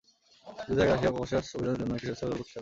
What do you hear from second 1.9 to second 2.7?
একটি স্বেচ্ছাসেবী দল প্রতিষ্ঠা করে।